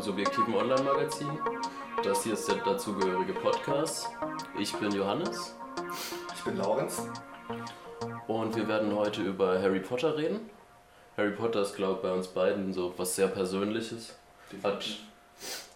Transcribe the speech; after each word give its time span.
subjektiven 0.00 0.54
Online-Magazin. 0.54 1.28
Das 2.02 2.24
hier 2.24 2.32
ist 2.32 2.48
der 2.48 2.56
dazugehörige 2.56 3.34
Podcast. 3.34 4.08
Ich 4.58 4.72
bin 4.76 4.92
Johannes. 4.92 5.54
Ich 6.34 6.42
bin 6.42 6.56
Laurenz. 6.56 7.06
Und 8.28 8.56
wir 8.56 8.66
werden 8.66 8.96
heute 8.96 9.20
über 9.20 9.60
Harry 9.60 9.80
Potter 9.80 10.16
reden. 10.16 10.40
Harry 11.18 11.32
Potter 11.32 11.60
ist, 11.60 11.76
glaube 11.76 11.96
ich, 11.96 12.02
bei 12.02 12.12
uns 12.12 12.28
beiden 12.28 12.72
so 12.72 12.94
was 12.96 13.14
sehr 13.14 13.28
Persönliches. 13.28 14.16
Hat, 14.64 14.86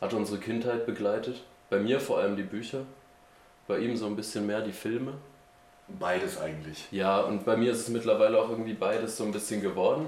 hat 0.01 0.15
unsere 0.15 0.39
Kindheit 0.39 0.87
begleitet. 0.87 1.43
Bei 1.69 1.79
mir 1.79 2.01
vor 2.01 2.21
allem 2.21 2.35
die 2.35 2.45
Bücher. 2.45 2.87
Bei 3.69 3.79
ihm 3.79 3.95
so 3.95 4.07
ein 4.07 4.17
bisschen 4.17 4.47
mehr 4.47 4.63
die 4.63 4.73
Filme. 4.73 5.13
Beides 5.87 6.41
eigentlich. 6.41 6.87
Ja, 6.93 7.21
und 7.21 7.45
bei 7.45 7.59
mir 7.59 7.73
ist 7.73 7.81
es 7.81 7.89
mittlerweile 7.89 8.41
auch 8.41 8.49
irgendwie 8.49 8.73
beides 8.73 9.19
so 9.19 9.25
ein 9.25 9.33
bisschen 9.33 9.61
geworden. 9.61 10.07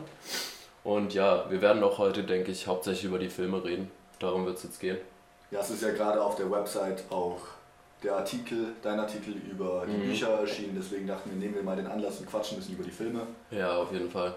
Und 0.84 1.14
ja, 1.14 1.50
wir 1.50 1.60
werden 1.60 1.82
auch 1.82 1.98
heute, 1.98 2.24
denke 2.24 2.50
ich, 2.50 2.66
hauptsächlich 2.66 3.04
über 3.04 3.18
die 3.18 3.28
Filme 3.28 3.62
reden. 3.62 3.90
Darum 4.18 4.46
wird 4.46 4.56
es 4.56 4.64
jetzt 4.64 4.80
gehen. 4.80 4.98
Ja, 5.50 5.60
es 5.60 5.70
ist 5.70 5.82
ja 5.82 5.90
gerade 5.92 6.22
auf 6.22 6.36
der 6.36 6.50
Website 6.50 7.04
auch 7.10 7.40
der 8.02 8.16
Artikel, 8.16 8.74
dein 8.82 8.98
Artikel 9.00 9.34
über 9.50 9.84
die 9.86 9.96
mhm. 9.96 10.08
Bücher 10.08 10.28
erschienen. 10.40 10.76
Deswegen 10.78 11.06
dachten 11.06 11.30
wir, 11.30 11.38
nehmen 11.38 11.54
wir 11.54 11.62
mal 11.62 11.76
den 11.76 11.86
Anlass 11.86 12.18
und 12.18 12.30
quatschen 12.30 12.56
ein 12.56 12.60
bisschen 12.60 12.74
über 12.74 12.84
die 12.84 12.90
Filme. 12.90 13.26
Ja, 13.50 13.76
auf 13.76 13.92
jeden 13.92 14.10
Fall. 14.10 14.34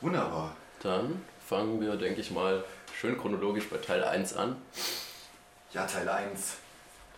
Wunderbar. 0.00 0.54
Dann 0.82 1.22
fangen 1.44 1.80
wir, 1.80 1.96
denke 1.96 2.20
ich 2.20 2.30
mal, 2.30 2.62
schön 2.94 3.18
chronologisch 3.18 3.68
bei 3.68 3.78
Teil 3.78 4.04
1 4.04 4.36
an. 4.36 4.56
Ja, 5.72 5.86
Teil 5.86 6.08
1. 6.08 6.56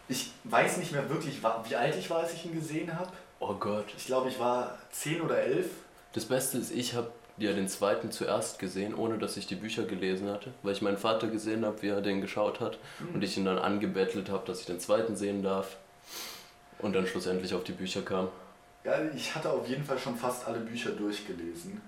Ich 0.08 0.32
weiß 0.44 0.78
nicht 0.78 0.92
mehr 0.92 1.08
wirklich, 1.08 1.40
wie 1.42 1.76
alt 1.76 1.96
ich 1.96 2.10
war, 2.10 2.20
als 2.20 2.32
ich 2.32 2.46
ihn 2.46 2.54
gesehen 2.54 2.96
habe. 2.98 3.10
Oh 3.38 3.54
Gott. 3.54 3.86
Ich 3.96 4.06
glaube, 4.06 4.28
ich 4.28 4.38
war 4.38 4.78
10 4.92 5.20
oder 5.22 5.38
11. 5.38 5.66
Das 6.12 6.24
Beste 6.24 6.58
ist, 6.58 6.72
ich 6.72 6.94
habe 6.94 7.10
ja 7.46 7.52
den 7.52 7.68
zweiten 7.68 8.10
zuerst 8.10 8.58
gesehen, 8.58 8.94
ohne 8.94 9.18
dass 9.18 9.36
ich 9.36 9.46
die 9.46 9.54
Bücher 9.54 9.84
gelesen 9.84 10.28
hatte, 10.28 10.52
weil 10.62 10.72
ich 10.72 10.82
meinen 10.82 10.98
Vater 10.98 11.28
gesehen 11.28 11.64
habe, 11.64 11.80
wie 11.82 11.88
er 11.88 12.00
den 12.00 12.20
geschaut 12.20 12.60
hat 12.60 12.78
mhm. 12.98 13.14
und 13.14 13.24
ich 13.24 13.36
ihn 13.36 13.44
dann 13.44 13.58
angebettelt 13.58 14.30
habe, 14.30 14.46
dass 14.46 14.60
ich 14.60 14.66
den 14.66 14.80
zweiten 14.80 15.16
sehen 15.16 15.42
darf 15.42 15.76
und 16.78 16.94
dann 16.94 17.06
schlussendlich 17.06 17.54
auf 17.54 17.64
die 17.64 17.72
Bücher 17.72 18.02
kam. 18.02 18.28
Ja, 18.84 18.94
ich 19.14 19.34
hatte 19.34 19.50
auf 19.50 19.66
jeden 19.68 19.84
Fall 19.84 19.98
schon 19.98 20.16
fast 20.16 20.46
alle 20.46 20.60
Bücher 20.60 20.90
durchgelesen. 20.90 21.80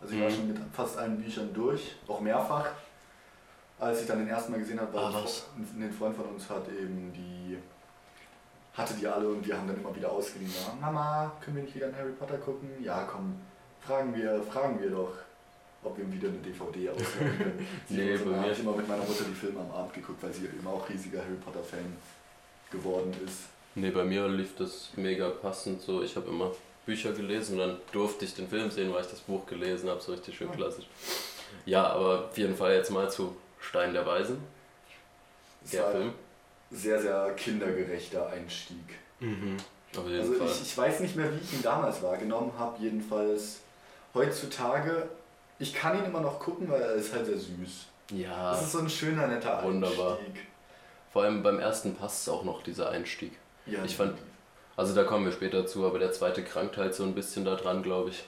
Also 0.00 0.14
ich 0.14 0.20
mhm. 0.20 0.24
war 0.24 0.30
schon 0.30 0.48
mit 0.48 0.58
fast 0.72 0.98
allen 0.98 1.20
Büchern 1.20 1.52
durch, 1.54 1.94
auch 2.08 2.20
mehrfach. 2.20 2.70
Als 3.78 4.02
ich 4.02 4.06
dann 4.06 4.18
den 4.18 4.28
ersten 4.28 4.52
Mal 4.52 4.58
gesehen 4.58 4.80
habe, 4.80 4.92
war 4.92 5.12
ah, 5.12 5.24
ein 5.56 5.92
Freund 5.92 6.14
von 6.14 6.26
uns 6.26 6.48
hat 6.48 6.68
eben 6.68 7.12
die 7.12 7.58
hatte 8.74 8.94
die 8.94 9.06
alle 9.06 9.28
und 9.28 9.46
wir 9.46 9.56
haben 9.56 9.68
dann 9.68 9.76
immer 9.76 9.94
wieder 9.94 10.10
ausgeliehen. 10.10 10.50
Mama, 10.80 11.30
können 11.40 11.56
wir 11.56 11.62
nicht 11.64 11.74
wieder 11.74 11.86
einen 11.86 11.96
Harry 11.96 12.12
Potter 12.12 12.38
gucken? 12.38 12.70
Ja, 12.82 13.04
komm, 13.04 13.38
fragen 13.86 14.14
wir, 14.16 14.42
fragen 14.42 14.80
wir 14.80 14.90
doch, 14.90 15.12
ob 15.82 15.98
wir 15.98 16.12
wieder 16.12 16.28
eine 16.28 16.38
DVD 16.38 16.90
ausleihen 16.90 17.38
können. 17.38 17.66
nee, 17.88 18.16
bei 18.16 18.24
mir. 18.24 18.52
Ich 18.52 18.60
immer 18.60 18.76
mit 18.76 18.88
meiner 18.88 19.04
Mutter 19.04 19.24
die 19.28 19.34
Filme 19.34 19.60
am 19.60 19.70
Abend 19.70 19.94
geguckt, 19.94 20.22
weil 20.22 20.32
sie 20.32 20.46
immer 20.46 20.70
auch 20.70 20.88
riesiger 20.88 21.20
Harry 21.20 21.36
Potter 21.44 21.62
Fan 21.62 21.96
geworden 22.70 23.12
ist. 23.24 23.48
Nee, 23.74 23.90
bei 23.90 24.04
mir 24.04 24.28
lief 24.28 24.56
das 24.56 24.90
mega 24.96 25.28
passend 25.30 25.80
so. 25.80 26.02
Ich 26.02 26.14
habe 26.16 26.28
immer 26.28 26.52
Bücher 26.84 27.12
gelesen 27.12 27.54
und 27.54 27.66
dann 27.66 27.78
durfte 27.92 28.24
ich 28.24 28.34
den 28.34 28.48
Film 28.48 28.70
sehen, 28.70 28.92
weil 28.92 29.02
ich 29.02 29.10
das 29.10 29.20
Buch 29.20 29.46
gelesen 29.46 29.88
habe, 29.88 30.00
so 30.00 30.12
richtig 30.12 30.36
schön 30.36 30.48
ah. 30.50 30.56
klassisch. 30.56 30.86
Ja, 31.64 31.86
aber 31.86 32.26
auf 32.26 32.38
jeden 32.38 32.56
Fall 32.56 32.74
jetzt 32.74 32.90
mal 32.90 33.10
zu 33.10 33.36
Stein 33.60 33.92
der 33.92 34.04
Weisen. 34.04 34.38
Der 35.72 35.90
Film. 35.90 36.12
Sehr, 36.70 37.00
sehr 37.00 37.32
kindergerechter 37.36 38.28
Einstieg. 38.28 38.98
Mhm. 39.20 39.56
also 39.94 40.08
ich, 40.44 40.62
ich 40.62 40.76
weiß 40.76 41.00
nicht 41.00 41.14
mehr, 41.14 41.32
wie 41.32 41.38
ich 41.38 41.52
ihn 41.52 41.62
damals 41.62 42.02
wahrgenommen 42.02 42.52
habe. 42.58 42.82
Jedenfalls 42.82 43.60
heutzutage, 44.14 45.08
ich 45.58 45.74
kann 45.74 45.98
ihn 45.98 46.04
immer 46.04 46.20
noch 46.20 46.38
gucken, 46.38 46.70
weil 46.70 46.82
er 46.82 46.94
ist 46.94 47.12
halt 47.12 47.26
sehr 47.26 47.38
süß. 47.38 47.86
Ja. 48.12 48.52
Das 48.52 48.62
ist 48.62 48.72
so 48.72 48.78
ein 48.78 48.90
schöner, 48.90 49.26
netter 49.26 49.58
Einstieg. 49.58 49.72
Wunderbar. 49.72 50.18
Vor 51.12 51.22
allem 51.22 51.42
beim 51.42 51.58
ersten 51.58 51.94
passt 51.94 52.22
es 52.22 52.28
auch 52.28 52.44
noch, 52.44 52.62
dieser 52.62 52.90
Einstieg. 52.90 53.32
Ja, 53.66 53.84
ich 53.84 53.96
fand, 53.96 54.18
also 54.76 54.94
da 54.94 55.04
kommen 55.04 55.24
wir 55.24 55.32
später 55.32 55.66
zu, 55.66 55.86
aber 55.86 55.98
der 55.98 56.12
zweite 56.12 56.42
krankt 56.42 56.76
halt 56.76 56.94
so 56.94 57.04
ein 57.04 57.14
bisschen 57.14 57.44
daran, 57.44 57.82
glaube 57.82 58.10
ich. 58.10 58.24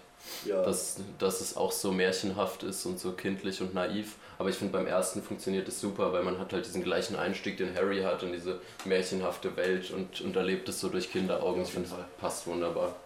Ja. 0.47 0.63
Dass, 0.63 1.01
dass 1.19 1.43
es 1.43 1.57
auch 1.57 1.71
so 1.71 1.93
märchenhaft 1.93 2.63
ist 2.63 2.87
und 2.87 2.99
so 2.99 3.13
kindlich 3.13 3.61
und 3.61 3.75
naiv. 3.75 4.17
Aber 4.39 4.49
ich 4.49 4.57
finde 4.57 4.73
beim 4.73 4.87
ersten 4.87 5.23
funktioniert 5.23 5.69
es 5.69 5.81
super, 5.81 6.13
weil 6.13 6.23
man 6.23 6.39
hat 6.39 6.53
halt 6.53 6.65
diesen 6.65 6.83
gleichen 6.83 7.17
Einstieg, 7.17 7.59
den 7.59 7.75
Harry 7.75 8.03
hat 8.03 8.23
in 8.23 8.33
diese 8.33 8.59
märchenhafte 8.85 9.55
Welt 9.57 9.91
und, 9.91 10.23
und 10.23 10.35
erlebt 10.35 10.69
es 10.69 10.81
so 10.81 10.89
durch 10.89 11.11
Kinderaugen. 11.13 11.61
Ja, 11.61 11.67
ich 11.67 11.73
finde, 11.73 11.89
es 11.89 11.95
passt 12.19 12.47
wunderbar. 12.47 12.97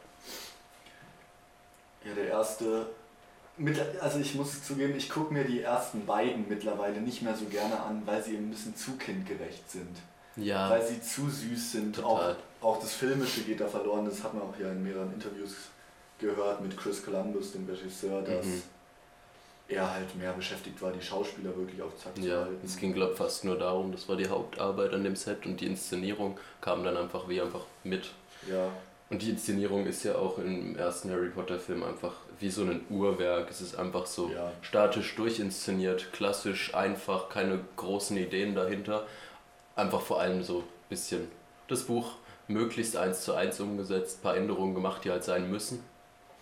Ja, 2.04 2.14
der 2.14 2.28
erste. 2.28 2.86
Also 4.00 4.20
ich 4.20 4.36
muss 4.36 4.62
zugeben, 4.62 4.94
ich 4.96 5.10
gucke 5.10 5.32
mir 5.32 5.42
die 5.44 5.62
ersten 5.62 6.06
beiden 6.06 6.48
mittlerweile 6.48 7.00
nicht 7.00 7.22
mehr 7.22 7.34
so 7.34 7.46
gerne 7.46 7.80
an, 7.80 8.02
weil 8.04 8.22
sie 8.22 8.36
ein 8.36 8.50
bisschen 8.50 8.76
zu 8.76 8.96
kindgerecht 8.96 9.68
sind. 9.68 9.96
Ja. 10.36 10.70
Weil 10.70 10.86
sie 10.86 11.00
zu 11.00 11.28
süß 11.28 11.72
sind. 11.72 12.04
Auch, 12.04 12.36
auch 12.60 12.80
das 12.80 12.92
Filmische 12.92 13.42
geht 13.42 13.60
da 13.60 13.66
verloren. 13.66 14.04
Das 14.04 14.22
hat 14.22 14.34
man 14.34 14.44
auch 14.44 14.54
ja 14.60 14.70
in 14.70 14.84
mehreren 14.84 15.12
Interviews 15.12 15.54
gehört 16.18 16.60
mit 16.60 16.76
Chris 16.76 17.04
Columbus, 17.04 17.52
dem 17.52 17.66
Regisseur, 17.66 18.22
dass 18.22 18.44
mhm. 18.44 18.62
er 19.68 19.92
halt 19.92 20.16
mehr 20.16 20.32
beschäftigt 20.32 20.80
war, 20.82 20.92
die 20.92 21.02
Schauspieler 21.02 21.56
wirklich 21.56 21.80
auf 21.80 21.96
Zack 21.96 22.16
ja, 22.18 22.22
zu 22.22 22.44
halten. 22.44 22.66
Es 22.66 22.76
ging, 22.76 22.92
glaube 22.92 23.12
ich, 23.12 23.18
fast 23.18 23.44
nur 23.44 23.58
darum, 23.58 23.92
das 23.92 24.08
war 24.08 24.16
die 24.16 24.28
Hauptarbeit 24.28 24.92
an 24.92 25.04
dem 25.04 25.16
Set 25.16 25.46
und 25.46 25.60
die 25.60 25.66
Inszenierung 25.66 26.38
kam 26.60 26.84
dann 26.84 26.96
einfach 26.96 27.28
wie 27.28 27.40
einfach 27.40 27.64
mit. 27.84 28.10
Ja. 28.48 28.70
Und 29.10 29.22
die 29.22 29.30
Inszenierung 29.30 29.86
ist 29.86 30.04
ja 30.04 30.16
auch 30.16 30.38
im 30.38 30.76
ersten 30.76 31.10
Harry 31.10 31.30
Potter 31.30 31.58
Film 31.58 31.82
einfach 31.82 32.12
wie 32.40 32.50
so 32.50 32.62
ein 32.62 32.84
Uhrwerk. 32.90 33.50
Es 33.50 33.62
ist 33.62 33.78
einfach 33.78 34.04
so 34.04 34.30
ja. 34.30 34.52
statisch 34.60 35.16
durchinszeniert, 35.16 36.12
klassisch, 36.12 36.74
einfach, 36.74 37.30
keine 37.30 37.60
großen 37.76 38.16
Ideen 38.18 38.54
dahinter. 38.54 39.06
Einfach 39.76 40.02
vor 40.02 40.20
allem 40.20 40.42
so 40.42 40.58
ein 40.58 40.64
bisschen 40.90 41.28
das 41.68 41.84
Buch 41.84 42.16
möglichst 42.48 42.96
eins 42.96 43.22
zu 43.22 43.34
eins 43.34 43.60
umgesetzt, 43.60 44.18
ein 44.18 44.22
paar 44.22 44.36
Änderungen 44.36 44.74
gemacht, 44.74 45.04
die 45.04 45.10
halt 45.10 45.24
sein 45.24 45.50
müssen. 45.50 45.82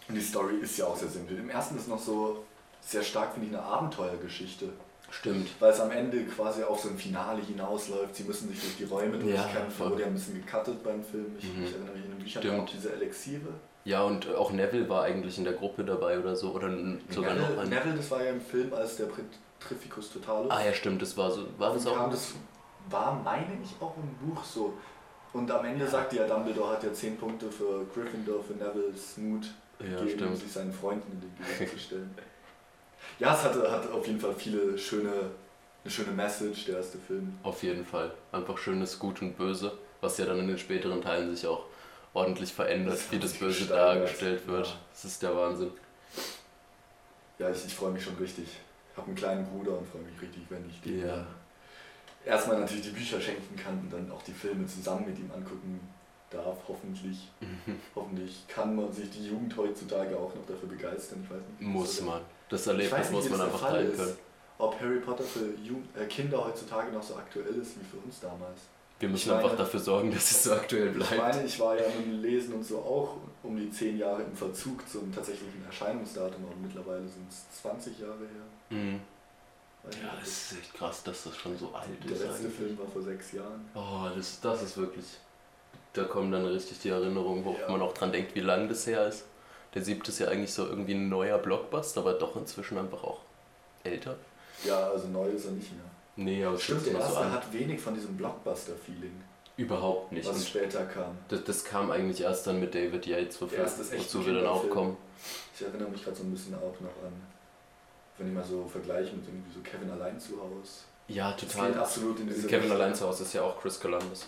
Und 0.09 0.15
die 0.15 0.21
Story 0.21 0.57
ist 0.61 0.77
ja 0.79 0.87
auch 0.87 0.97
sehr 0.97 1.09
simpel. 1.09 1.39
Im 1.39 1.51
ersten 1.51 1.77
ist 1.77 1.89
noch 1.89 2.01
so 2.01 2.45
sehr 2.81 3.03
stark, 3.03 3.33
finde 3.33 3.49
ich, 3.49 3.55
eine 3.55 3.63
Abenteuergeschichte. 3.63 4.69
Stimmt. 5.11 5.49
Weil 5.61 5.73
es 5.73 5.81
am 5.81 5.91
Ende 5.91 6.25
quasi 6.25 6.63
auf 6.63 6.81
so 6.81 6.89
ein 6.89 6.99
Finale 6.99 7.41
hinausläuft. 7.43 8.15
Sie 8.15 8.25
müssen 8.25 8.49
sich 8.49 8.61
durch 8.61 8.77
die 8.77 8.85
Räume 8.85 9.19
durchkämpfen. 9.19 9.85
Ja, 9.85 9.91
wurde 9.91 10.03
ja 10.03 10.07
ein 10.09 10.15
bisschen 10.15 10.35
gecuttet 10.35 10.83
beim 10.83 11.03
Film. 11.03 11.37
Ich, 11.39 11.45
mhm. 11.45 11.65
ich 11.65 11.73
erinnere 11.73 11.95
mich 11.95 12.06
Büchern 12.27 12.43
Stimmt. 12.43 12.73
diese 12.73 12.93
Elixiere. 12.93 13.49
Ja, 13.85 14.03
und 14.03 14.35
auch 14.35 14.51
Neville 14.51 14.89
war 14.89 15.05
eigentlich 15.05 15.39
in 15.39 15.45
der 15.45 15.53
Gruppe 15.53 15.85
dabei 15.85 16.19
oder 16.19 16.35
so. 16.35 16.51
Oder 16.51 16.69
sogar 17.09 17.35
Neville, 17.35 17.55
noch 17.55 17.63
ein 17.63 17.69
Neville, 17.69 17.95
das 17.95 18.11
war 18.11 18.23
ja 18.23 18.31
im 18.31 18.41
Film 18.41 18.73
als 18.75 18.97
der 18.97 19.07
Trificus 19.61 20.13
Totalus. 20.13 20.51
Ah 20.51 20.65
ja, 20.65 20.73
stimmt, 20.73 21.01
das 21.03 21.17
war 21.17 21.31
so. 21.31 21.47
War 21.57 21.73
das 21.73 21.87
auch? 21.87 22.11
Das 22.11 22.35
war, 22.91 23.15
meine 23.23 23.59
ich, 23.63 23.71
auch 23.81 23.95
im 23.97 24.29
Buch 24.29 24.43
so. 24.43 24.75
Und 25.33 25.51
am 25.51 25.65
Ende 25.65 25.85
ja. 25.85 25.91
sagt 25.91 26.13
ja 26.15 26.27
Dumbledore 26.27 26.73
hat 26.73 26.83
ja 26.83 26.93
10 26.93 27.17
Punkte 27.17 27.51
für 27.51 27.85
Gryffindor, 27.95 28.43
für 28.43 28.55
Neville's 28.55 29.17
Mut 29.19 29.47
ja, 29.79 30.01
gegeben, 30.01 30.29
um 30.29 30.37
sich 30.37 30.51
seinen 30.51 30.73
Freunden 30.73 31.13
in 31.13 31.21
den 31.21 31.59
Gegend 31.59 31.71
zu 31.73 31.79
stellen. 31.79 32.15
Ja, 33.21 33.35
es 33.35 33.45
hatte, 33.45 33.71
hat 33.71 33.89
auf 33.93 34.05
jeden 34.07 34.19
Fall 34.19 34.35
viele 34.35 34.77
schöne, 34.77 35.13
eine 35.85 35.91
schöne 35.91 36.11
Message, 36.11 36.65
der 36.65 36.79
erste 36.79 36.99
Film. 36.99 37.39
Auf 37.45 37.63
jeden 37.63 37.87
Fall. 37.87 38.11
Einfach 38.33 38.59
schönes 38.59 38.99
Gut 38.99 39.23
und 39.23 39.37
Böse, 39.37 39.73
was 40.01 40.19
ja 40.19 40.27
dann 40.27 40.41
in 40.41 40.49
den 40.49 40.59
späteren 40.59 41.01
Teilen 41.01 41.35
sich 41.35 41.47
auch 41.47 41.67
ordentlich 42.17 42.53
verändert, 42.53 42.99
wie 43.11 43.19
das 43.19 43.35
Böse 43.35 43.67
dargestellt 43.67 44.47
wird. 44.47 44.67
Ja. 44.67 44.73
Das 44.91 45.05
ist 45.05 45.23
der 45.23 45.37
Wahnsinn. 45.37 45.71
Ja, 47.39 47.51
ich, 47.51 47.67
ich 47.67 47.75
freue 47.75 47.93
mich 47.93 48.03
schon 48.03 48.17
richtig. 48.17 48.47
Ich 48.47 48.97
habe 48.97 49.09
einen 49.09 49.17
kleinen 49.17 49.47
Bruder 49.47 49.79
und 49.79 49.87
freue 49.87 50.03
mich 50.03 50.21
richtig, 50.23 50.43
wenn 50.49 50.67
ich 50.71 50.81
den 50.81 51.07
ja. 51.07 51.27
erstmal 52.25 52.59
natürlich 52.59 52.85
die 52.85 52.91
Bücher 52.91 53.21
schenken 53.21 53.55
kann 53.57 53.79
und 53.79 53.93
dann 53.93 54.11
auch 54.11 54.23
die 54.23 54.33
Filme 54.33 54.67
zusammen 54.67 55.05
mit 55.07 55.19
ihm 55.19 55.31
angucken 55.31 55.81
darf, 56.31 56.57
hoffentlich. 56.67 57.29
Mhm. 57.41 57.79
Hoffentlich 57.95 58.49
kann 58.49 58.75
man 58.75 58.91
sich 58.91 59.11
die 59.11 59.29
Jugend 59.29 59.55
heutzutage 59.55 60.17
auch 60.17 60.35
noch 60.35 60.47
dafür 60.47 60.71
begeistern. 60.71 61.21
Ich 61.23 61.31
weiß 61.31 61.39
nicht. 61.39 61.61
Muss 61.61 62.01
man. 62.01 62.23
Das 62.49 62.67
Erlebnis 62.67 63.11
muss 63.11 63.29
man 63.29 63.43
einfach 63.43 63.69
teilen 63.69 63.95
können. 63.95 64.17
Ob 64.59 64.81
Harry 64.81 65.01
Potter 65.01 65.25
für 65.25 65.53
Jugend, 65.63 65.95
äh, 65.95 66.07
Kinder 66.07 66.43
heutzutage 66.43 66.91
noch 66.91 67.03
so 67.03 67.17
aktuell 67.17 67.55
ist 67.57 67.79
wie 67.79 67.85
für 67.85 67.99
uns 67.99 68.21
damals. 68.21 68.61
Wir 68.99 69.09
müssen 69.09 69.31
meine, 69.31 69.45
einfach 69.45 69.57
dafür 69.57 69.81
sorgen, 69.81 70.11
dass 70.11 70.31
es 70.31 70.45
so 70.45 70.53
aktuell 70.53 70.91
bleibt. 70.91 71.13
Ich 71.13 71.19
meine, 71.19 71.45
ich 71.45 71.61
war 71.61 71.77
ja 71.77 71.87
mit 71.99 72.07
dem 72.07 72.23
Lesen 72.23 72.55
und 72.55 72.65
so 72.65 72.79
auch 72.79 73.17
um 73.43 73.57
die 73.57 73.71
10 73.71 73.99
Jahre 73.99 74.23
im 74.23 74.35
Verzug 74.35 74.89
zum 74.89 75.13
tatsächlichen 75.13 75.65
Erscheinungsdatum, 75.65 76.45
aber 76.45 76.57
mittlerweile 76.63 77.07
sind 77.07 77.29
es 77.29 77.61
20 77.61 77.99
Jahre 77.99 78.19
her. 78.19 78.79
Mhm. 78.79 79.01
Ja, 79.85 80.19
das 80.19 80.29
ist 80.29 80.59
echt 80.59 80.75
krass, 80.75 81.03
dass 81.05 81.25
das 81.25 81.37
schon 81.37 81.57
so 81.57 81.73
alt 81.73 81.87
der 82.03 82.13
ist. 82.13 82.23
Der 82.23 82.29
letzte 82.29 82.45
eigentlich. 82.47 82.57
Film 82.57 82.79
war 82.79 82.87
vor 82.89 83.03
sechs 83.03 83.33
Jahren. 83.33 83.69
Oh, 83.75 84.09
das, 84.17 84.41
das 84.41 84.63
ist 84.63 84.77
wirklich 84.77 85.05
da 85.97 86.05
kommen 86.05 86.31
dann 86.31 86.45
richtig 86.45 86.79
die 86.81 86.91
Erinnerungen, 86.91 87.45
wo 87.45 87.57
ja. 87.59 87.71
man 87.71 87.81
auch 87.81 87.95
dran 87.95 88.13
denkt, 88.13 88.35
wie 88.35 88.41
lang 88.41 88.69
das 88.69 88.87
her 88.87 89.07
ist. 89.07 89.25
Der 89.75 89.83
siebte 89.83 90.11
ist 90.11 90.19
ja 90.19 90.29
eigentlich 90.29 90.53
so 90.53 90.67
irgendwie 90.67 90.95
ein 90.95 91.09
neuer 91.09 91.39
Blockbuster, 91.39 92.01
aber 92.01 92.15
doch 92.15 92.37
inzwischen 92.37 92.79
einfach 92.79 93.03
auch 93.03 93.21
älter. 93.85 94.17
Ja, 94.65 94.91
also 94.91 95.09
neu 95.09 95.29
ist 95.29 95.47
er 95.47 95.53
nicht 95.53 95.73
mehr. 95.73 95.85
Nee, 96.17 96.45
aber 96.45 96.59
Stimmt, 96.59 96.87
der 96.87 96.95
erste 96.95 97.13
so 97.13 97.31
hat 97.31 97.53
wenig 97.53 97.81
von 97.81 97.95
diesem 97.95 98.17
Blockbuster-Feeling. 98.17 99.23
Überhaupt 99.59 100.13
nicht. 100.13 100.29
Was 100.29 100.49
später 100.49 100.85
kam. 100.85 101.17
Das, 101.29 101.45
das 101.45 101.65
kam 101.65 101.91
eigentlich 101.91 102.21
erst 102.23 102.47
dann 102.47 102.61
mit 102.61 102.75
David 102.75 103.07
Yates, 103.07 103.41
wofür, 103.41 103.65
wozu 103.65 104.27
wir 104.27 104.35
dann 104.35 104.47
auch 104.47 104.69
kommen. 104.69 104.97
Ich 105.55 105.65
erinnere 105.65 105.89
mich 105.89 106.05
gerade 106.05 106.17
so 106.17 106.25
ein 106.25 106.33
bisschen 106.33 106.55
auch 106.55 106.79
noch 106.81 107.05
an, 107.05 107.13
wenn 108.19 108.29
ich 108.29 108.35
mal 108.35 108.45
so 108.45 108.67
vergleiche 108.67 109.15
mit 109.17 109.27
irgendwie 109.27 109.53
so 109.53 109.61
Kevin 109.61 109.91
allein 109.91 110.21
zu 110.21 110.39
Hause 110.39 110.85
Ja, 111.09 111.33
total. 111.33 111.73
Das 111.73 111.81
absolut 111.81 112.21
in 112.21 112.29
diese 112.29 112.47
Kevin 112.47 112.71
allein 112.71 112.95
zu 112.95 113.07
Hause 113.07 113.23
ist 113.25 113.33
ja 113.33 113.43
auch 113.43 113.61
Chris 113.61 113.81
Columbus. 113.81 114.27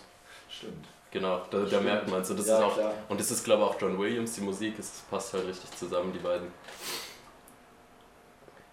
Stimmt. 0.49 0.87
Genau, 1.11 1.41
da, 1.49 1.59
da 1.59 1.79
merkt 1.79 2.07
man 2.09 2.21
es. 2.21 2.29
Und 2.29 2.39
das 2.39 2.47
ja, 2.47 2.57
ist 2.57 2.63
auch, 2.63 2.75
klar. 2.75 2.93
und 3.09 3.19
das 3.19 3.31
ist 3.31 3.43
glaube 3.43 3.63
ich 3.63 3.69
auch 3.69 3.81
John 3.81 3.97
Williams, 3.97 4.33
die 4.33 4.41
Musik, 4.41 4.77
es 4.77 5.03
passt 5.09 5.33
halt 5.33 5.47
richtig 5.47 5.71
zusammen, 5.71 6.11
die 6.13 6.19
beiden. 6.19 6.47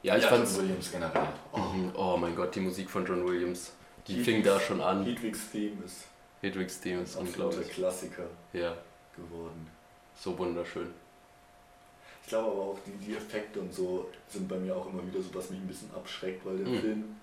Ja, 0.06 0.16
ich 0.16 0.22
ja, 0.22 0.28
fand 0.28 0.46
John 0.46 0.62
Williams 0.62 0.92
generell. 0.92 1.28
Oh. 1.50 1.60
oh. 1.94 2.16
mein 2.16 2.36
Gott, 2.36 2.54
die 2.54 2.60
Musik 2.60 2.88
von 2.88 3.04
John 3.04 3.26
Williams, 3.26 3.72
die 4.06 4.12
Hedwigs, 4.12 4.24
fing 4.24 4.42
da 4.44 4.60
schon 4.60 4.80
an. 4.80 5.04
Hedwigs 5.04 5.50
Theme 5.50 5.84
ist. 5.84 6.04
Hedwigs 6.40 6.80
Theme 6.80 7.02
ist 7.02 7.16
unglaublich. 7.16 7.68
Klassiker 7.70 8.26
ja. 8.52 8.76
geworden. 9.16 9.66
So 10.16 10.38
wunderschön. 10.38 10.94
Ich 12.22 12.28
glaube 12.28 12.52
aber 12.52 12.60
auch, 12.60 12.78
die, 12.86 13.04
die 13.04 13.16
Effekte 13.16 13.58
und 13.58 13.74
so 13.74 14.08
sind 14.28 14.46
bei 14.46 14.56
mir 14.56 14.76
auch 14.76 14.88
immer 14.88 15.04
wieder 15.04 15.20
so, 15.20 15.34
was 15.34 15.50
mich 15.50 15.58
ein 15.58 15.66
bisschen 15.66 15.90
abschreckt, 15.92 16.46
weil 16.46 16.58
der 16.58 16.68
mhm. 16.68 16.80
Film 16.80 17.16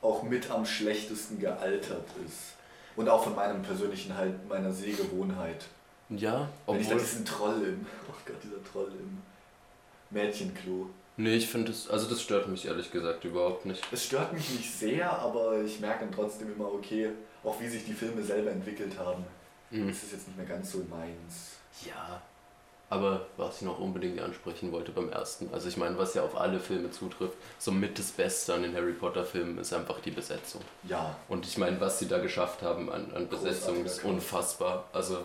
auch 0.00 0.22
mit 0.22 0.50
am 0.50 0.64
schlechtesten 0.64 1.38
gealtert 1.38 2.08
ist. 2.26 2.54
Und 2.96 3.06
auch 3.10 3.22
von 3.22 3.36
meinem 3.36 3.60
persönlichen 3.60 4.16
halt, 4.16 4.48
meiner 4.48 4.72
Sehgewohnheit. 4.72 5.66
Ja, 6.08 6.48
obwohl... 6.64 6.76
Wenn 6.76 6.82
ich 6.82 6.88
da 6.88 6.94
diesen 6.94 7.24
Troll 7.26 7.62
im, 7.64 7.86
oh 8.08 8.14
Gott, 8.24 8.36
dieser 8.42 8.64
Troll 8.64 8.90
im 8.98 9.18
Mädchenklo. 10.08 10.88
Nee, 11.20 11.36
ich 11.36 11.48
finde 11.48 11.70
es, 11.70 11.90
also 11.90 12.08
das 12.08 12.22
stört 12.22 12.48
mich 12.48 12.66
ehrlich 12.66 12.90
gesagt 12.90 13.24
überhaupt 13.24 13.66
nicht. 13.66 13.86
Es 13.92 14.06
stört 14.06 14.32
mich 14.32 14.48
nicht 14.50 14.72
sehr, 14.72 15.10
aber 15.10 15.60
ich 15.62 15.78
merke 15.78 16.06
dann 16.06 16.14
trotzdem 16.14 16.50
immer, 16.50 16.72
okay, 16.72 17.10
auch 17.44 17.60
wie 17.60 17.68
sich 17.68 17.84
die 17.84 17.92
Filme 17.92 18.22
selber 18.22 18.50
entwickelt 18.50 18.98
haben. 18.98 19.24
Mhm. 19.70 19.88
Das 19.88 20.02
ist 20.02 20.12
jetzt 20.12 20.28
nicht 20.28 20.38
mehr 20.38 20.46
ganz 20.46 20.72
so 20.72 20.78
meins. 20.88 21.56
Ja, 21.86 22.22
aber 22.88 23.26
was 23.36 23.56
ich 23.56 23.62
noch 23.62 23.78
unbedingt 23.78 24.18
ansprechen 24.18 24.72
wollte 24.72 24.92
beim 24.92 25.10
ersten, 25.10 25.50
also 25.52 25.68
ich 25.68 25.76
meine, 25.76 25.98
was 25.98 26.14
ja 26.14 26.22
auf 26.22 26.36
alle 26.36 26.58
Filme 26.58 26.90
zutrifft, 26.90 27.36
so 27.58 27.70
mit 27.70 27.98
das 27.98 28.12
Beste 28.12 28.54
an 28.54 28.62
den 28.62 28.74
Harry 28.74 28.94
Potter 28.94 29.24
Filmen 29.24 29.58
ist 29.58 29.74
einfach 29.74 30.00
die 30.00 30.10
Besetzung. 30.10 30.62
Ja. 30.88 31.16
Und 31.28 31.46
ich 31.46 31.58
meine, 31.58 31.78
was 31.82 31.98
sie 31.98 32.08
da 32.08 32.18
geschafft 32.18 32.62
haben 32.62 32.90
an, 32.90 33.12
an 33.14 33.28
Besetzung 33.28 33.84
ist 33.84 34.04
unfassbar. 34.04 34.88
Also 34.94 35.18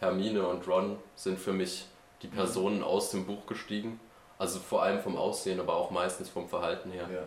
Hermine 0.00 0.48
und 0.48 0.66
Ron 0.66 0.96
sind 1.14 1.38
für 1.38 1.52
mich 1.52 1.84
die. 2.22 2.28
Personen 2.28 2.78
mhm. 2.78 2.84
aus 2.84 3.10
dem 3.10 3.26
Buch 3.26 3.46
gestiegen. 3.46 4.00
Also 4.42 4.58
vor 4.58 4.82
allem 4.82 5.00
vom 5.00 5.16
Aussehen, 5.16 5.60
aber 5.60 5.76
auch 5.76 5.92
meistens 5.92 6.28
vom 6.28 6.48
Verhalten 6.48 6.90
her. 6.90 7.08
Ja. 7.14 7.22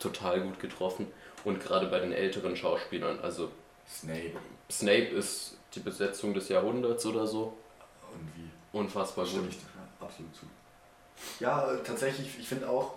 Total 0.00 0.40
gut 0.40 0.58
getroffen. 0.58 1.06
Und 1.44 1.62
gerade 1.62 1.86
bei 1.86 2.00
den 2.00 2.10
älteren 2.10 2.56
Schauspielern, 2.56 3.20
also 3.20 3.52
Snape. 3.88 4.32
Snape 4.68 5.06
ist 5.06 5.56
die 5.76 5.78
Besetzung 5.78 6.34
des 6.34 6.48
Jahrhunderts 6.48 7.06
oder 7.06 7.28
so. 7.28 7.56
Und 8.12 8.28
wie? 8.34 8.50
Unfassbar 8.76 9.24
gut. 9.24 9.50
Ich 9.50 9.58
absolut 10.00 10.34
zu. 10.34 10.46
Ja, 11.38 11.76
tatsächlich, 11.84 12.36
ich 12.40 12.48
finde 12.48 12.68
auch, 12.68 12.94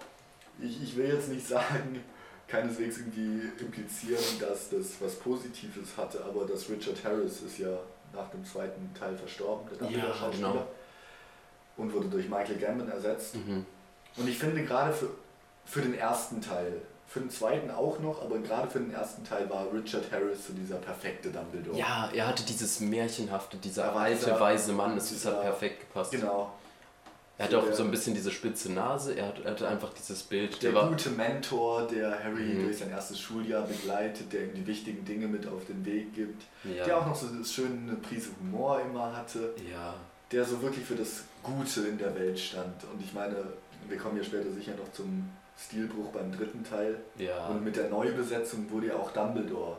ich, 0.60 0.82
ich 0.82 0.96
will 0.96 1.14
jetzt 1.14 1.30
nicht 1.30 1.46
sagen, 1.56 2.04
keineswegs 2.48 2.98
irgendwie 2.98 3.48
implizieren, 3.60 4.24
dass 4.40 4.72
das 4.72 5.00
was 5.00 5.14
Positives 5.18 5.96
hatte, 5.96 6.26
aber 6.26 6.48
dass 6.48 6.68
Richard 6.68 7.04
Harris 7.04 7.42
ist 7.42 7.60
ja 7.60 7.78
nach 8.12 8.32
dem 8.32 8.44
zweiten 8.44 8.92
Teil 8.98 9.16
verstorben, 9.16 9.70
der 9.80 9.88
ja, 9.92 10.12
Schauspieler, 10.16 10.52
genau. 10.52 10.68
Und 11.82 11.94
wurde 11.94 12.08
durch 12.08 12.30
Michael 12.30 12.58
Gambon 12.58 12.90
ersetzt. 12.90 13.36
Mhm. 13.36 13.66
Und 14.18 14.28
ich 14.28 14.38
finde 14.38 14.64
gerade 14.64 14.94
für, 14.94 15.10
für 15.66 15.82
den 15.82 15.94
ersten 15.94 16.42
Teil 16.42 16.82
für 17.12 17.20
den 17.20 17.30
zweiten 17.30 17.70
auch 17.72 18.00
noch, 18.00 18.22
aber 18.22 18.38
gerade 18.38 18.70
für 18.70 18.80
den 18.80 18.94
ersten 18.94 19.26
Teil 19.26 19.50
war 19.50 19.68
Richard 19.74 20.10
Harris 20.14 20.48
so 20.48 20.54
dieser 20.54 20.78
perfekte 20.78 21.30
Dumbledore. 21.30 21.78
Ja, 21.78 22.10
er 22.14 22.26
hatte 22.26 22.44
dieses 22.44 22.80
Märchenhafte, 22.80 23.58
dieser 23.58 23.94
alte, 23.94 24.40
weise 24.40 24.72
Mann, 24.72 24.96
das 24.96 25.12
ist 25.12 25.26
halt 25.26 25.42
perfekt 25.42 25.82
gepasst. 25.82 26.12
Genau. 26.12 26.54
Er 27.38 27.46
hatte 27.46 27.60
so 27.60 27.68
auch 27.68 27.74
so 27.74 27.84
ein 27.84 27.92
bisschen 27.92 28.14
diese 28.14 28.32
spitze 28.32 28.72
Nase, 28.72 29.16
er 29.16 29.34
hatte 29.44 29.68
einfach 29.68 29.92
dieses 29.94 30.24
Bild. 30.24 30.64
Der, 30.64 30.72
der 30.72 30.84
gute 30.84 31.10
Mentor, 31.10 31.86
der 31.86 32.24
Harry 32.24 32.44
mhm. 32.44 32.64
durch 32.64 32.78
sein 32.78 32.92
erstes 32.92 33.20
Schuljahr 33.20 33.64
begleitet, 33.64 34.32
der 34.32 34.46
ihm 34.46 34.54
die 34.54 34.66
wichtigen 34.66 35.04
Dinge 35.04 35.28
mit 35.28 35.46
auf 35.50 35.66
den 35.66 35.84
Weg 35.86 36.14
gibt. 36.14 36.44
Ja. 36.64 36.86
Der 36.86 36.98
auch 36.98 37.06
noch 37.06 37.16
so 37.16 37.28
eine 37.28 37.44
schöne 37.44 37.96
Prise 37.96 38.30
Humor 38.40 38.80
immer 38.80 39.14
hatte. 39.18 39.54
Ja. 39.70 39.96
Der 40.32 40.46
so 40.46 40.62
wirklich 40.62 40.86
für 40.86 40.96
das 40.96 41.24
Gute 41.44 41.88
in 41.88 41.98
der 41.98 42.14
Welt 42.16 42.40
stand. 42.40 42.84
Und 42.92 43.02
ich 43.02 43.14
meine, 43.14 43.36
wir 43.88 43.98
kommen 43.98 44.18
ja 44.18 44.24
später 44.24 44.52
sicher 44.52 44.74
noch 44.76 44.92
zum 44.92 45.30
Stilbruch 45.58 46.10
beim 46.12 46.32
dritten 46.32 46.64
Teil. 46.64 46.98
Ja. 47.18 47.48
Und 47.48 47.64
mit 47.64 47.76
der 47.76 47.90
Neubesetzung 47.90 48.70
wurde 48.70 48.88
ja 48.88 48.96
auch 48.96 49.12
Dumbledore 49.12 49.78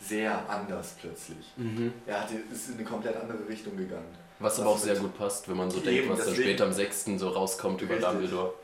sehr 0.00 0.48
anders 0.48 0.94
plötzlich. 1.00 1.52
Mhm. 1.56 1.92
Er 2.06 2.22
hatte, 2.22 2.34
ist 2.52 2.68
in 2.68 2.74
eine 2.74 2.84
komplett 2.84 3.16
andere 3.16 3.48
Richtung 3.48 3.76
gegangen. 3.76 4.14
Was 4.38 4.60
aber 4.60 4.70
auch 4.70 4.78
sehr 4.78 4.94
gut 4.94 5.16
passt, 5.18 5.48
wenn 5.48 5.56
man 5.56 5.70
so 5.70 5.80
denkt, 5.80 6.08
was 6.08 6.24
dann 6.24 6.34
später 6.34 6.64
am 6.64 6.72
6. 6.72 7.06
so 7.16 7.28
rauskommt 7.28 7.82
über 7.82 7.94
richtig. 7.94 8.08
Dumbledore. 8.08 8.54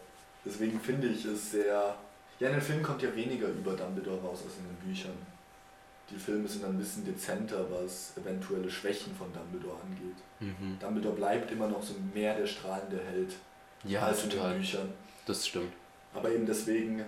Deswegen 0.44 0.78
finde 0.78 1.08
ich 1.08 1.24
es 1.24 1.50
sehr. 1.50 1.96
Ja, 2.38 2.48
in 2.48 2.54
den 2.54 2.62
Filmen 2.62 2.82
kommt 2.82 3.02
ja 3.02 3.14
weniger 3.14 3.48
über 3.48 3.72
Dumbledore 3.72 4.20
raus 4.20 4.40
als 4.44 4.54
in 4.58 4.64
den 4.64 4.88
Büchern. 4.88 5.14
Die 6.10 6.16
Filme 6.16 6.46
sind 6.46 6.64
ein 6.64 6.78
bisschen 6.78 7.04
dezenter, 7.04 7.64
was 7.70 8.12
eventuelle 8.16 8.70
Schwächen 8.70 9.14
von 9.16 9.32
Dumbledore 9.32 9.78
angeht. 9.82 10.16
Mhm. 10.40 10.78
Dumbledore 10.78 11.16
bleibt 11.16 11.50
immer 11.50 11.68
noch 11.68 11.82
so 11.82 11.94
mehr 12.12 12.36
der 12.36 12.46
strahlende 12.46 13.00
Held 13.00 13.34
ja, 13.84 14.02
als 14.02 14.22
total. 14.22 14.46
in 14.46 14.52
den 14.52 14.60
Büchern. 14.60 14.92
Das 15.26 15.46
stimmt. 15.46 15.72
Aber 16.12 16.30
eben 16.30 16.46
deswegen 16.46 17.04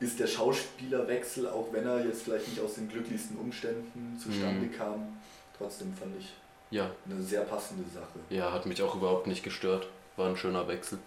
ist 0.00 0.18
der 0.18 0.26
Schauspielerwechsel, 0.26 1.48
auch 1.48 1.72
wenn 1.72 1.86
er 1.86 2.04
jetzt 2.04 2.22
vielleicht 2.22 2.48
nicht 2.48 2.60
aus 2.60 2.74
den 2.74 2.88
glücklichsten 2.88 3.36
Umständen 3.36 4.18
zustande 4.18 4.66
mhm. 4.66 4.72
kam, 4.72 5.18
trotzdem 5.56 5.92
fand 5.94 6.16
ich 6.18 6.32
ja. 6.70 6.90
eine 7.04 7.22
sehr 7.22 7.42
passende 7.42 7.84
Sache. 7.92 8.18
Ja, 8.30 8.52
hat 8.52 8.66
mich 8.66 8.80
auch 8.82 8.94
überhaupt 8.94 9.26
nicht 9.26 9.42
gestört. 9.42 9.88
War 10.16 10.28
ein 10.28 10.36
schöner 10.36 10.66
Wechsel. 10.68 10.98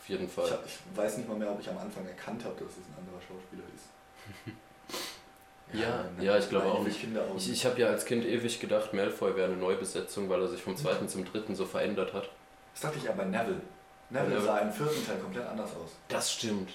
Auf 0.00 0.08
jeden 0.08 0.28
Fall. 0.28 0.46
Ich, 0.46 0.52
hab, 0.52 0.66
ich 0.66 0.78
weiß 0.94 1.18
nicht 1.18 1.28
mal 1.28 1.38
mehr, 1.38 1.50
ob 1.50 1.60
ich 1.60 1.68
am 1.68 1.78
Anfang 1.78 2.06
erkannt 2.06 2.44
habe, 2.44 2.54
dass 2.56 2.72
es 2.72 2.78
ein 2.78 2.98
anderer 2.98 3.20
Schauspieler 3.20 3.64
ist. 3.74 4.52
Ja, 5.72 6.04
ja, 6.18 6.32
ja, 6.32 6.38
ich 6.38 6.48
glaube 6.48 6.66
auch 6.66 6.82
nicht. 6.82 6.98
Ich, 7.36 7.52
ich 7.52 7.66
habe 7.66 7.80
ja 7.80 7.88
als 7.88 8.04
Kind 8.04 8.24
ewig 8.24 8.60
gedacht, 8.60 8.92
Malfoy 8.92 9.34
wäre 9.36 9.48
eine 9.48 9.56
Neubesetzung, 9.56 10.28
weil 10.28 10.40
er 10.42 10.48
sich 10.48 10.62
vom 10.62 10.76
zweiten 10.76 11.08
zum 11.08 11.24
dritten 11.24 11.54
so 11.54 11.64
verändert 11.64 12.12
hat. 12.12 12.28
Das 12.74 12.82
dachte 12.82 12.98
ich 12.98 13.08
aber 13.08 13.24
bei 13.24 13.30
Neville. 13.30 13.60
Neville 14.10 14.40
sah 14.40 14.58
im 14.58 14.72
vierten 14.72 15.06
Teil 15.06 15.18
komplett 15.18 15.46
anders 15.46 15.70
aus. 15.70 15.90
Das 16.08 16.32
stimmt. 16.32 16.70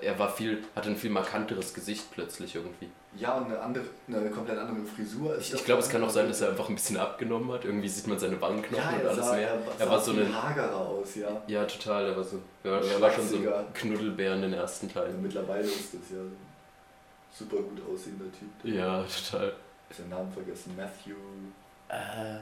Er 0.00 0.18
war 0.18 0.30
viel, 0.32 0.64
hatte 0.74 0.88
ein 0.88 0.96
viel 0.96 1.10
markanteres 1.10 1.74
Gesicht 1.74 2.10
plötzlich 2.12 2.54
irgendwie. 2.54 2.88
Ja, 3.16 3.34
und 3.36 3.46
eine, 3.46 3.60
andere, 3.60 3.84
eine 4.08 4.30
komplett 4.30 4.58
andere 4.58 4.86
Frisur. 4.86 5.36
ich, 5.38 5.52
ich 5.52 5.64
glaube, 5.64 5.82
es 5.82 5.90
kann 5.90 6.02
auch 6.02 6.08
sein, 6.08 6.28
dass 6.28 6.40
er 6.40 6.50
einfach 6.50 6.70
ein 6.70 6.76
bisschen 6.76 6.96
abgenommen 6.96 7.52
hat. 7.52 7.66
Irgendwie 7.66 7.88
sieht 7.88 8.06
man 8.06 8.18
seine 8.18 8.40
Wangenknochen 8.40 8.82
ja, 8.82 9.00
und 9.00 9.06
alles 9.06 9.26
sah, 9.26 9.34
mehr. 9.34 9.50
Er, 9.50 9.60
er 9.78 9.90
war 9.90 10.00
so 10.00 10.12
ein 10.12 10.42
hagerer 10.42 10.74
aus, 10.74 11.14
ja. 11.16 11.42
Ja, 11.46 11.64
total. 11.64 12.06
Er 12.06 12.16
war, 12.16 12.24
so, 12.24 12.38
er 12.64 12.72
war, 12.72 12.82
er 12.82 13.00
war 13.02 13.10
schon 13.10 13.28
so 13.28 13.36
ein 13.36 13.72
Knuddelbär 13.74 14.34
in 14.36 14.42
den 14.42 14.52
ersten 14.54 14.90
Teilen. 14.90 15.16
Ja, 15.16 15.20
mittlerweile 15.20 15.64
ist 15.64 15.92
das 15.92 16.10
ja 16.10 16.18
super 17.32 17.56
gut 17.56 17.80
aussehender 17.92 18.26
Typ. 18.32 18.72
Ja, 18.74 19.02
total. 19.02 19.54
Ich 19.90 19.98
habe 19.98 20.08
den 20.08 20.10
Namen 20.10 20.32
vergessen. 20.32 20.76
Matthew. 20.76 21.16
Äh. 21.88 22.38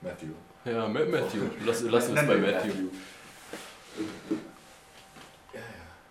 Matthew. 0.00 0.32
Ja, 0.64 0.88
Matthew. 0.88 1.42
Lass, 1.64 1.82
lass 1.82 2.08
uns 2.08 2.20
bei 2.26 2.36
Matthew. 2.36 2.68
Matthew. 2.68 2.88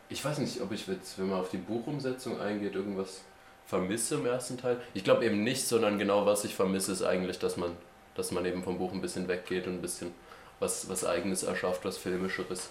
Ich 0.09 0.23
weiß 0.23 0.39
nicht, 0.39 0.61
ob 0.61 0.71
ich 0.71 0.87
jetzt, 0.87 1.17
wenn 1.17 1.29
man 1.29 1.39
auf 1.39 1.49
die 1.49 1.57
Buchumsetzung 1.57 2.39
eingeht, 2.39 2.75
irgendwas 2.75 3.21
vermisse 3.65 4.15
im 4.15 4.25
ersten 4.25 4.57
Teil. 4.57 4.81
Ich 4.93 5.05
glaube 5.05 5.25
eben 5.25 5.43
nicht, 5.43 5.65
sondern 5.65 5.97
genau 5.97 6.25
was 6.25 6.43
ich 6.43 6.53
vermisse, 6.53 6.91
ist 6.91 7.03
eigentlich, 7.03 7.39
dass 7.39 7.55
man, 7.55 7.71
dass 8.15 8.31
man 8.31 8.45
eben 8.45 8.61
vom 8.63 8.77
Buch 8.77 8.91
ein 8.91 9.01
bisschen 9.01 9.29
weggeht 9.29 9.67
und 9.67 9.75
ein 9.75 9.81
bisschen 9.81 10.13
was, 10.59 10.89
was 10.89 11.05
Eigenes 11.05 11.43
erschafft, 11.43 11.85
was 11.85 11.97
Filmischeres. 11.97 12.69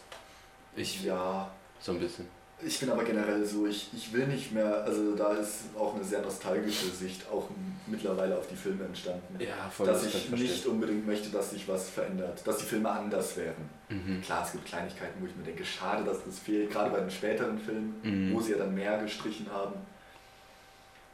Ich, 0.77 1.03
ja. 1.03 1.51
So 1.81 1.93
ein 1.93 2.01
bisschen. 2.01 2.29
Ich 2.63 2.79
bin 2.79 2.91
aber 2.91 3.05
generell 3.05 3.45
so, 3.45 3.67
ich, 3.67 3.89
ich 3.95 4.13
will 4.13 4.27
nicht 4.27 4.53
mehr, 4.53 4.85
also 4.85 5.15
da 5.15 5.33
ist 5.33 5.65
auch 5.79 5.95
eine 5.95 6.05
sehr 6.05 6.21
nostalgische 6.21 6.87
Sicht 6.87 7.23
auch 7.31 7.49
mittlerweile 7.87 8.37
auf 8.37 8.47
die 8.49 8.57
Filme 8.57 8.85
entstanden. 8.85 9.39
Ja, 9.39 9.71
voll 9.71 9.87
dass 9.87 10.05
ich 10.05 10.31
nicht 10.31 10.67
unbedingt 10.67 11.07
möchte, 11.07 11.31
dass 11.31 11.51
sich 11.51 11.67
was 11.67 11.89
verändert, 11.89 12.47
dass 12.47 12.59
die 12.59 12.67
Filme 12.67 12.91
anders 12.91 13.37
werden. 13.37 13.69
Mhm. 13.89 14.21
Klar, 14.21 14.45
es 14.45 14.53
gibt 14.53 14.67
Kleinigkeiten, 14.67 15.21
wo 15.21 15.27
ich 15.27 15.37
mir 15.37 15.45
denke, 15.45 15.65
schade, 15.65 16.05
dass 16.05 16.25
das 16.25 16.39
fehlt, 16.39 16.71
gerade 16.71 16.91
bei 16.91 17.01
den 17.01 17.11
späteren 17.11 17.59
Filmen, 17.59 17.95
mhm. 18.03 18.35
wo 18.35 18.41
sie 18.41 18.53
ja 18.53 18.59
dann 18.59 18.75
mehr 18.75 18.99
gestrichen 18.99 19.47
haben. 19.51 19.75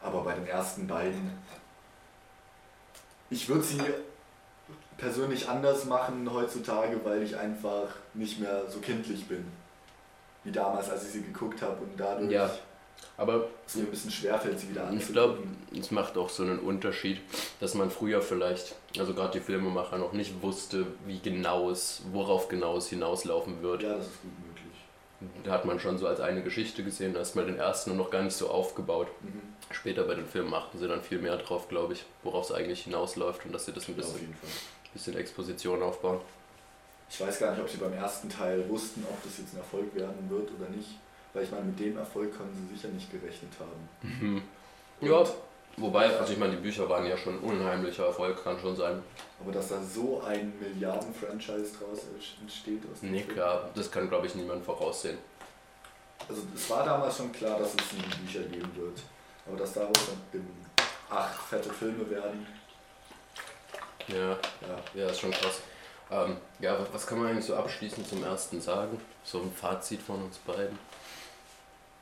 Aber 0.03 0.25
bei 0.25 0.35
den 0.35 0.47
ersten 0.47 0.87
beiden, 0.87 1.31
ich 3.31 3.49
würde 3.49 3.63
sie 3.63 3.81
persönlich 4.97 5.49
anders 5.49 5.85
machen 5.85 6.29
heutzutage, 6.33 7.01
weil 7.05 7.23
ich 7.23 7.37
einfach 7.37 7.89
nicht 8.15 8.41
mehr 8.41 8.69
so 8.69 8.81
kindlich 8.81 9.27
bin 9.27 9.45
wie 10.47 10.53
damals, 10.53 10.89
als 10.89 11.05
ich 11.07 11.11
sie 11.11 11.23
geguckt 11.23 11.61
habe 11.61 11.83
und 11.83 11.99
dadurch 11.99 12.31
ja, 12.31 12.51
aber 13.19 13.49
es 13.67 13.77
mir 13.77 13.83
ein 13.83 13.91
bisschen 13.91 14.11
schwerfällt, 14.11 14.59
sie 14.61 14.71
wieder 14.71 14.87
anzugucken. 14.87 15.07
Ich 15.07 15.13
glaube, 15.13 15.39
es 15.79 15.91
macht 15.91 16.17
auch 16.19 16.29
so 16.29 16.43
einen 16.43 16.59
Unterschied, 16.59 17.21
dass 17.61 17.75
man 17.75 17.91
früher 17.91 18.21
vielleicht, 18.21 18.75
also 18.99 19.15
gerade 19.15 19.39
die 19.39 19.41
Filmemacher, 19.41 19.99
noch 19.99 20.13
nicht 20.13 20.43
wusste, 20.43 20.87
wie 21.07 21.19
genau 21.19 21.71
es, 21.71 22.03
worauf 22.13 22.49
genau 22.49 22.77
es 22.77 22.89
hinauslaufen 22.89 23.63
wird. 23.63 23.83
Ja, 23.83 23.97
das 23.97 24.07
ist 24.07 24.23
gut 24.23 24.33
möglich. 24.47 25.43
Da 25.45 25.53
hat 25.53 25.65
man 25.65 25.81
schon 25.81 25.97
so 25.97 26.07
als 26.07 26.21
eine 26.21 26.43
Geschichte 26.43 26.85
gesehen, 26.85 27.15
da 27.15 27.21
ist 27.21 27.35
mal 27.37 27.47
den 27.47 27.57
ersten 27.57 27.97
noch 27.97 28.11
gar 28.11 28.23
nicht 28.23 28.37
so 28.37 28.51
aufgebaut. 28.51 29.09
Mhm. 29.23 29.41
Später 29.71 30.05
bei 30.05 30.15
den 30.15 30.27
Filmen 30.27 30.53
achten 30.53 30.79
sie 30.79 30.87
dann 30.87 31.03
viel 31.03 31.19
mehr 31.19 31.39
drauf, 31.39 31.69
glaube 31.69 31.95
ich, 31.95 32.05
worauf 32.23 32.51
es 32.51 32.53
eigentlich 32.53 32.85
hinausläuft 32.85 33.47
und 33.47 33.53
dass 33.53 33.65
sie 33.65 33.73
das 33.73 33.89
ein 33.89 33.97
bisschen, 33.97 34.35
bisschen 34.93 35.17
Exposition 35.17 35.83
aufbauen. 35.83 36.21
Ich 37.09 37.21
weiß 37.21 37.39
gar 37.39 37.53
nicht, 37.53 37.61
ob 37.61 37.69
sie 37.69 37.77
beim 37.77 37.93
ersten 37.93 38.29
Teil 38.29 38.69
wussten, 38.69 39.05
ob 39.09 39.23
das 39.23 39.39
jetzt 39.39 39.55
ein 39.55 39.59
Erfolg 39.59 39.95
werden 39.95 40.29
wird 40.29 40.51
oder 40.59 40.69
nicht. 40.71 40.99
Weil 41.33 41.45
ich 41.45 41.51
meine, 41.51 41.65
mit 41.65 41.79
dem 41.79 41.97
Erfolg 41.99 42.37
können 42.37 42.51
sie 42.55 42.75
sicher 42.75 42.89
nicht 42.89 43.11
gerechnet 43.11 43.53
haben. 43.61 43.89
Mhm. 44.03 44.43
Ja, 45.01 45.25
wobei, 45.77 46.07
also 46.19 46.33
ich 46.33 46.39
meine, 46.39 46.57
die 46.57 46.63
Bücher 46.63 46.89
waren 46.89 47.07
ja 47.07 47.17
schon 47.17 47.39
unheimlicher 47.39 48.07
Erfolg, 48.07 48.43
kann 48.43 48.59
schon 48.59 48.75
sein. 48.75 49.03
Aber 49.41 49.53
dass 49.53 49.69
da 49.69 49.83
so 49.83 50.23
ein 50.23 50.53
Milliarden-Franchise 50.59 51.77
draus 51.79 52.07
entsteht. 52.41 52.83
Aus 52.91 53.03
nee, 53.03 53.23
klar, 53.23 53.69
das 53.75 53.91
kann 53.91 54.09
glaube 54.09 54.27
ich 54.27 54.35
niemand 54.35 54.65
voraussehen. 54.65 55.19
Also 56.29 56.43
es 56.55 56.71
war 56.71 56.85
damals 56.85 57.19
schon 57.19 57.31
klar, 57.31 57.59
dass 57.59 57.75
es 57.75 57.93
nie 57.93 58.25
Bücher 58.25 58.43
geben 58.49 58.71
wird. 58.75 59.03
Aber 59.47 59.57
dass 59.57 59.75
daraus 59.75 59.93
dann 60.33 60.47
acht 61.11 61.41
fette 61.49 61.73
Filme 61.73 62.09
werden. 62.11 62.47
Ja, 64.09 64.31
ja, 64.31 64.39
ja, 64.95 65.09
ist 65.09 65.21
schon 65.21 65.31
krass. 65.31 65.61
Ähm, 66.11 66.37
ja, 66.61 66.79
was 66.93 67.07
kann 67.07 67.19
man 67.19 67.29
eigentlich 67.29 67.45
so 67.45 67.57
abschließend 67.57 68.07
zum 68.07 68.23
ersten 68.23 68.61
sagen? 68.61 69.01
So 69.25 69.41
ein 69.41 69.53
Fazit 69.53 70.01
von 70.01 70.23
uns 70.23 70.39
beiden. 70.39 70.79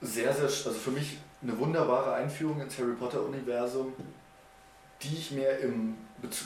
Sehr, 0.00 0.32
sehr, 0.32 0.44
also 0.44 0.70
für 0.70 0.90
mich 0.90 1.18
eine 1.42 1.58
wunderbare 1.58 2.14
Einführung 2.14 2.60
ins 2.60 2.78
Harry 2.78 2.92
Potter-Universum, 2.92 3.94
die 5.02 5.16
ich 5.16 5.30
mir 5.30 5.58
im, 5.58 5.96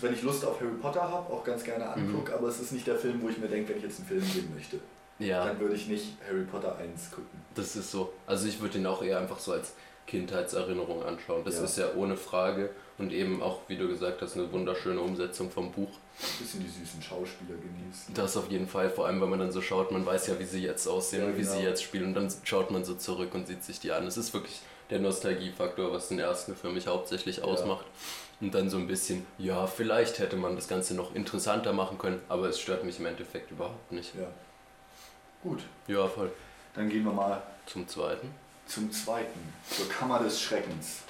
wenn 0.01 0.13
ich 0.13 0.23
Lust 0.23 0.45
auf 0.45 0.61
Harry 0.61 0.77
Potter 0.81 1.03
habe, 1.03 1.33
auch 1.33 1.43
ganz 1.43 1.65
gerne 1.65 1.89
angucke, 1.89 2.31
mhm. 2.31 2.39
aber 2.39 2.49
es 2.49 2.61
ist 2.61 2.73
nicht 2.73 2.87
der 2.87 2.97
Film, 2.97 3.21
wo 3.23 3.29
ich 3.29 3.39
mir 3.39 3.49
denke, 3.49 3.71
wenn 3.71 3.79
ich 3.79 3.85
jetzt 3.85 3.99
einen 3.99 4.09
Film 4.09 4.23
sehen 4.23 4.55
möchte. 4.55 4.79
Ja. 5.19 5.45
Dann 5.45 5.59
würde 5.59 5.75
ich 5.75 5.89
nicht 5.89 6.17
Harry 6.29 6.45
Potter 6.45 6.77
1 6.77 7.11
gucken. 7.11 7.43
Das 7.55 7.75
ist 7.75 7.91
so. 7.91 8.13
Also 8.27 8.47
ich 8.47 8.61
würde 8.61 8.79
ihn 8.79 8.87
auch 8.87 9.03
eher 9.03 9.19
einfach 9.19 9.41
so 9.41 9.53
als 9.53 9.73
Kindheitserinnerung 10.07 11.03
anschauen. 11.03 11.45
Das 11.45 11.57
ja. 11.57 11.65
ist 11.65 11.79
ja 11.79 11.95
ohne 11.97 12.17
Frage 12.17 12.71
und 12.99 13.13
eben 13.13 13.43
auch, 13.43 13.61
wie 13.69 13.77
du 13.77 13.89
gesagt 13.89 14.21
hast, 14.23 14.37
eine 14.37 14.51
wunderschöne 14.53 15.01
Umsetzung 15.01 15.51
vom 15.51 15.71
Buch. 15.71 15.89
Ein 15.89 16.39
bisschen 16.41 16.61
die 16.61 16.69
süßen 16.69 17.01
Schauspieler 17.01 17.57
genießen. 17.57 18.13
Das 18.15 18.37
auf 18.37 18.51
jeden 18.51 18.67
Fall, 18.67 18.91
vor 18.91 19.07
allem 19.07 19.21
wenn 19.21 19.31
man 19.31 19.39
dann 19.39 19.53
so 19.53 19.63
schaut, 19.63 19.93
man 19.93 20.05
weiß 20.05 20.27
ja, 20.27 20.39
wie 20.39 20.45
sie 20.45 20.63
jetzt 20.63 20.87
aussehen 20.89 21.23
ja, 21.23 21.29
und 21.29 21.37
wie 21.37 21.43
genau. 21.43 21.55
sie 21.55 21.63
jetzt 21.63 21.83
spielen 21.83 22.07
und 22.07 22.15
dann 22.15 22.33
schaut 22.43 22.71
man 22.73 22.85
so 22.85 22.95
zurück 22.95 23.35
und 23.35 23.47
sieht 23.47 23.63
sich 23.63 23.79
die 23.79 23.93
an. 23.93 24.07
Es 24.07 24.17
ist 24.17 24.35
wirklich 24.35 24.61
der 24.91 24.99
Nostalgiefaktor, 24.99 25.93
was 25.93 26.09
den 26.09 26.19
ersten 26.19 26.57
für 26.57 26.71
mich 26.71 26.89
hauptsächlich 26.89 27.43
ausmacht. 27.43 27.87
Ja. 27.87 28.47
Und 28.47 28.55
dann 28.55 28.71
so 28.71 28.79
ein 28.79 28.87
bisschen, 28.87 29.27
ja, 29.39 29.67
vielleicht 29.67 30.19
hätte 30.19 30.37
man 30.37 30.57
das 30.57 30.69
Ganze 30.69 30.95
noch 30.95 31.15
interessanter 31.15 31.73
machen 31.73 31.99
können, 31.99 32.21
aber 32.29 32.49
es 32.49 32.61
stört 32.61 32.85
mich 32.85 32.99
im 32.99 33.07
Endeffekt 33.07 33.51
überhaupt 33.51 33.93
nicht. 33.93 34.15
Ja. 34.15 34.29
Gut. 35.43 35.63
Ja, 35.87 36.07
voll. 36.09 36.33
Dann 36.75 36.89
gehen 36.89 37.05
wir 37.05 37.13
mal 37.13 37.43
zum 37.67 37.87
zweiten 37.87 38.31
zum 38.69 38.93
Zweiten, 38.93 39.41
zur 39.69 39.89
Kammer 39.89 40.19
des 40.21 40.41
Schreckens. 40.41 41.01